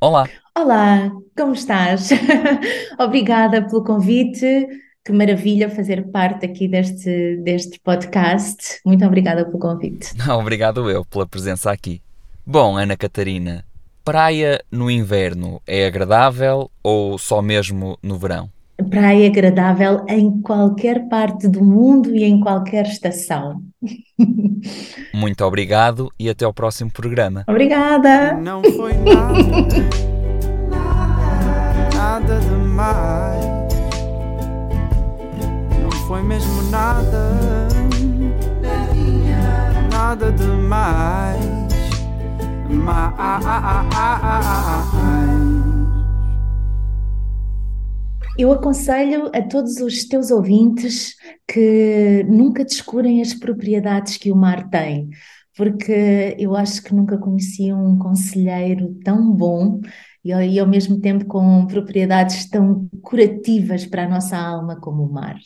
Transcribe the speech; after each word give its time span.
Olá. 0.00 0.28
Olá, 0.56 1.10
como 1.36 1.52
estás? 1.54 2.10
Obrigada 2.98 3.62
pelo 3.62 3.82
convite. 3.82 4.66
Que 5.04 5.12
maravilha 5.12 5.68
fazer 5.68 6.10
parte 6.10 6.46
aqui 6.46 6.66
deste, 6.66 7.36
deste 7.36 7.78
podcast. 7.80 8.80
Muito 8.84 9.04
obrigada 9.04 9.44
pelo 9.44 9.58
convite. 9.58 10.10
Obrigado 10.30 10.90
eu 10.90 11.04
pela 11.04 11.26
presença 11.26 11.70
aqui. 11.70 12.00
Bom, 12.46 12.76
Ana 12.76 12.96
Catarina, 12.96 13.64
praia 14.04 14.62
no 14.70 14.90
inverno 14.90 15.60
é 15.66 15.86
agradável 15.86 16.70
ou 16.82 17.18
só 17.18 17.40
mesmo 17.40 17.98
no 18.02 18.18
verão? 18.18 18.50
Praia 18.90 19.28
agradável 19.28 20.04
em 20.08 20.40
qualquer 20.40 21.08
parte 21.08 21.46
do 21.46 21.62
mundo 21.62 22.14
e 22.14 22.24
em 22.24 22.40
qualquer 22.40 22.86
estação. 22.86 23.62
Muito 25.14 25.44
obrigado 25.44 26.10
e 26.18 26.28
até 26.28 26.44
ao 26.44 26.52
próximo 26.52 26.90
programa. 26.90 27.44
Obrigada! 27.48 28.34
Não 28.34 28.62
foi 28.64 28.92
nada, 28.94 29.38
nada 31.94 32.40
demais. 32.40 33.44
Não 35.80 35.90
foi 36.08 36.22
mesmo 36.24 36.62
nada, 36.70 37.68
nada 39.92 40.32
demais. 40.32 41.64
Mais. 42.70 43.14
Eu 48.36 48.50
aconselho 48.52 49.30
a 49.32 49.40
todos 49.42 49.76
os 49.76 50.04
teus 50.06 50.30
ouvintes 50.30 51.14
que 51.46 52.24
nunca 52.28 52.64
descurem 52.64 53.22
as 53.22 53.32
propriedades 53.32 54.16
que 54.16 54.32
o 54.32 54.36
mar 54.36 54.68
tem, 54.70 55.10
porque 55.56 56.34
eu 56.36 56.56
acho 56.56 56.82
que 56.82 56.92
nunca 56.92 57.16
conheci 57.16 57.72
um 57.72 57.96
conselheiro 57.96 58.92
tão 59.04 59.30
bom 59.30 59.80
e 60.24 60.32
e 60.32 60.58
ao 60.58 60.66
mesmo 60.66 60.98
tempo 61.00 61.26
com 61.26 61.66
propriedades 61.66 62.48
tão 62.48 62.88
curativas 63.02 63.86
para 63.86 64.04
a 64.04 64.08
nossa 64.08 64.36
alma 64.36 64.80
como 64.80 65.04
o 65.04 65.12
mar. 65.12 65.36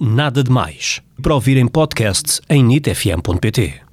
Nada 0.00 0.44
de 0.44 0.50
Mais. 0.50 1.02
Para 1.20 1.34
ouvir 1.34 1.56
em 1.56 1.66
podcast 1.66 2.40
em 2.48 2.62
nitfm.pt. 2.62 3.87